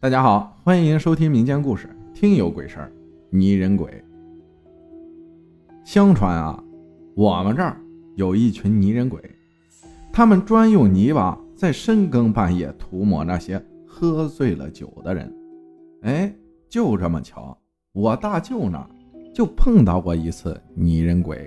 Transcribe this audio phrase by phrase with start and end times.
[0.00, 2.86] 大家好，欢迎收听民间故事《听有鬼事儿》，
[3.36, 4.00] 泥人鬼。
[5.82, 6.62] 相传啊，
[7.16, 7.80] 我们这儿
[8.14, 9.20] 有一群泥人鬼，
[10.12, 15.34] 他们专用泥巴在深更半夜涂抹那些喝醉了酒的人。
[16.02, 16.32] 哎，
[16.68, 17.58] 就这么巧，
[17.92, 18.88] 我大舅那
[19.34, 21.38] 就碰到过一次泥人鬼。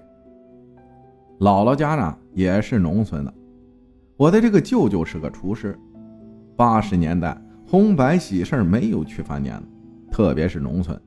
[1.40, 3.34] 姥姥家呢也是农村的，
[4.18, 5.80] 我的这个舅舅是个厨师，
[6.58, 7.42] 八十年代。
[7.72, 9.58] 红白喜事没有去饭店，
[10.12, 11.02] 特别是农村。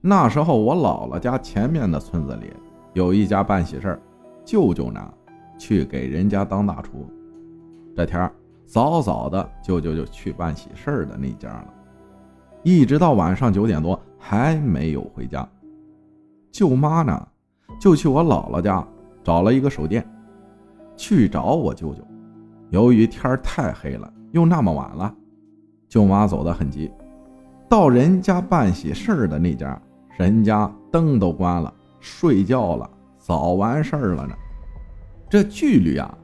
[0.00, 2.52] 那时候我姥姥家前面的村子里
[2.92, 4.00] 有一家办喜事
[4.44, 5.12] 舅舅呢
[5.58, 7.04] 去给人家当大厨。
[7.96, 8.30] 这天
[8.64, 11.74] 早早的，舅舅就去办喜事的那家了，
[12.62, 15.44] 一直到晚上九点多还没有回家。
[16.52, 17.26] 舅妈呢
[17.80, 18.86] 就去我姥姥家
[19.24, 20.08] 找了一个手电，
[20.96, 22.06] 去找我舅舅。
[22.70, 25.12] 由于天太黑了，又那么晚了。
[25.88, 26.90] 舅妈走得很急，
[27.68, 29.80] 到人家办喜事的那家，
[30.18, 34.34] 人家灯都关了，睡觉了，早完事儿了呢。
[35.28, 36.18] 这距离啊，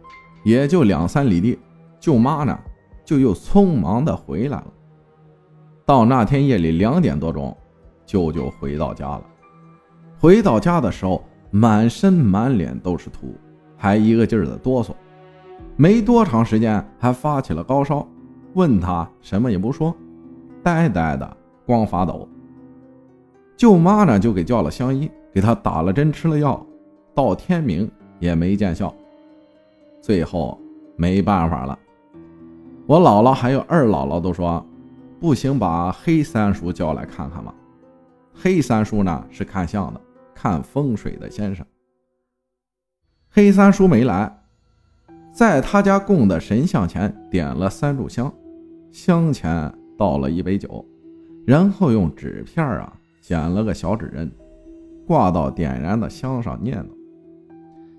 [0.44, 1.58] 也就两三里地。
[2.00, 2.58] 舅妈呢，
[3.04, 4.66] 就又匆忙的回来了。
[5.86, 7.56] 到那天夜里两点多钟，
[8.04, 9.22] 舅舅回到家了。
[10.19, 13.36] 回到家的时候，满身满脸都是土，
[13.76, 14.91] 还一个劲儿的哆嗦，
[15.76, 18.06] 没多长时间还发起了高烧。
[18.55, 19.95] 问他什么也不说，
[20.62, 22.28] 呆呆的，光发抖。
[23.56, 26.64] 舅妈呢就给叫了乡医，给他打了针，吃了药，
[27.14, 28.92] 到天明也没见效。
[30.00, 30.61] 最后
[30.97, 31.78] 没办法了，
[32.86, 34.64] 我姥姥还有二姥姥都说，
[35.20, 37.55] 不行，把黑三叔叫来看看吧。
[38.34, 40.00] 黑三叔呢是看相的，
[40.34, 41.64] 看风水的先生。
[43.31, 44.42] 黑三叔没来，
[45.33, 48.33] 在他家供的神像前点了三炷香。
[48.92, 50.84] 香前倒了一杯酒，
[51.46, 54.30] 然后用纸片啊剪了个小纸人，
[55.06, 56.86] 挂到点燃的香上，念叨。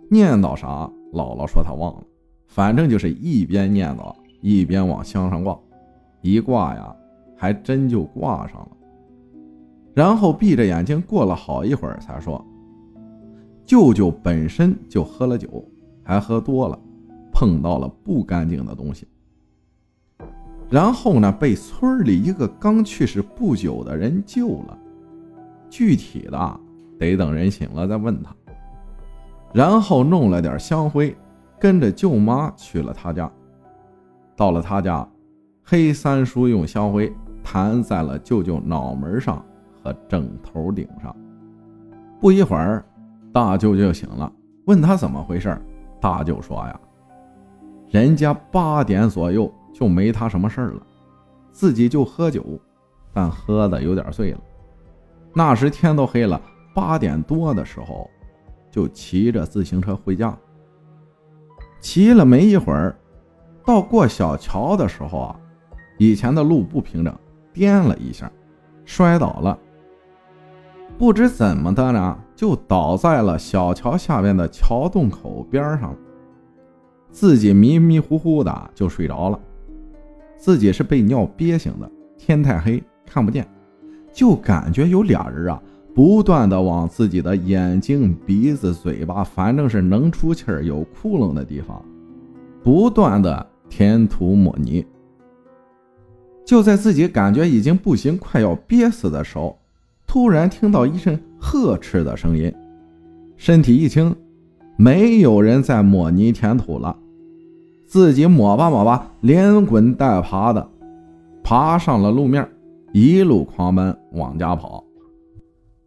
[0.09, 0.89] 念叨啥？
[1.11, 2.03] 姥姥说她忘了，
[2.47, 5.59] 反正就是一边念叨一边往香上挂，
[6.21, 6.95] 一挂呀，
[7.35, 8.69] 还真就挂上了。
[9.95, 12.43] 然后闭着眼睛过了好一会儿，才说
[13.65, 15.63] ：“舅舅本身就喝了酒，
[16.03, 16.79] 还喝多了，
[17.31, 19.07] 碰到了不干净的东西。”
[20.73, 24.75] 然后呢，被村里一个刚去世不久的人救了，
[25.69, 26.59] 具体的
[26.97, 28.33] 得等人醒了再问他。
[29.53, 31.15] 然后弄了点香灰，
[31.59, 33.31] 跟着舅妈去了他家。
[34.35, 35.07] 到了他家，
[35.63, 37.13] 黑三叔用香灰
[37.43, 39.45] 弹在了舅舅脑门上
[39.83, 41.15] 和枕头顶上。
[42.19, 42.83] 不一会儿，
[43.31, 44.33] 大舅舅醒了，
[44.65, 45.55] 问他怎么回事。
[46.01, 46.79] 大舅说呀，
[47.91, 49.53] 人家八点左右。
[49.73, 50.81] 就没他什么事儿了，
[51.51, 52.45] 自己就喝酒，
[53.11, 54.39] 但喝的有点醉了。
[55.33, 56.39] 那时天都黑了，
[56.75, 58.09] 八点多的时候，
[58.71, 60.37] 就骑着自行车回家。
[61.81, 62.95] 骑了没一会儿，
[63.65, 65.39] 到过小桥的时候啊，
[65.97, 67.13] 以前的路不平整，
[67.51, 68.31] 颠了一下，
[68.85, 69.57] 摔倒了。
[70.97, 75.95] 不知怎么的呢，就倒在了小桥下边的桥洞口边上，
[77.09, 79.39] 自己迷迷糊糊的就睡着了。
[80.43, 83.47] 自己是被尿憋醒的，天太黑看不见，
[84.11, 85.63] 就感觉有俩人啊，
[85.95, 91.81] 不断的往自己的眼睛、鼻子、嘴巴，反正是能出气儿、有窟窿的地方，
[92.61, 94.85] 不断的填土抹泥。
[96.45, 99.57] 就在自己感觉已经不行、快要憋死的时候，
[100.05, 102.53] 突然听到一声呵斥的声音，
[103.37, 104.13] 身体一轻，
[104.75, 106.97] 没有人在抹泥填土了。
[107.93, 110.67] 自己抹吧抹吧，连滚带爬的
[111.43, 112.49] 爬上了路面，
[112.91, 114.83] 一路狂奔往家跑。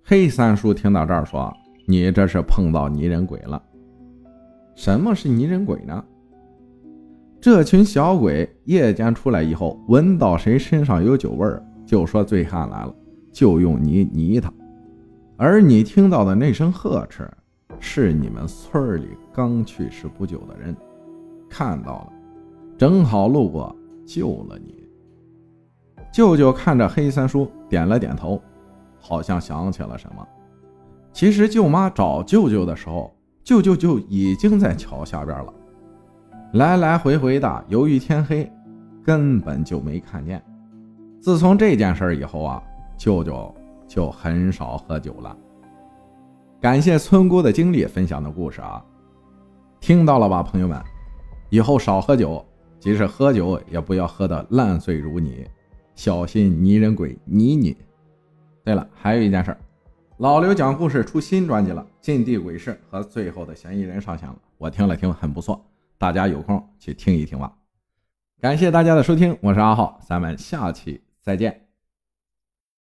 [0.05, 1.53] 黑三叔听到这儿说
[1.85, 3.61] ：“你这是碰到泥人鬼了。”
[4.77, 6.05] 什么是泥人鬼呢？
[7.41, 12.95] 这群小鬼夜间出来以后，闻到谁身上有酒味儿，就说醉汉来了，
[13.33, 14.49] 就用泥泥他。
[15.37, 17.29] 而你听到的那声呵斥，
[17.81, 20.73] 是你们村里刚去世不久的人。
[21.49, 22.13] 看到了，
[22.77, 24.87] 正好路过，救了你。
[26.13, 28.41] 舅舅看着黑三叔，点了点头，
[28.99, 30.27] 好像想起了什么。
[31.13, 35.53] 其实舅妈找舅舅的时候，舅舅就已经在桥下边了。
[36.53, 38.51] 来来回回的，由于天黑，
[39.05, 40.43] 根本就没看见。
[41.21, 42.63] 自从这件事以后啊，
[42.97, 43.55] 舅舅
[43.87, 45.37] 就很少喝酒了。
[46.61, 48.83] 感谢村姑的经历分享的故事啊，
[49.81, 50.81] 听到了吧，朋友们。
[51.57, 52.45] 以后少喝酒，
[52.79, 55.43] 即使喝酒也不要喝得烂醉如泥。
[55.95, 57.75] 小心泥人鬼泥你。
[58.63, 59.57] 对了，还有一件事，
[60.19, 65.65] 老刘讲故事出新专辑了，《禁地鬼事》和《最后的嫌疑人》上线了，我听了听，很不错，
[65.97, 67.51] 大家有空去听一听吧。
[68.39, 71.66] 感谢大家的收听，我是阿浩，咱们下期再见。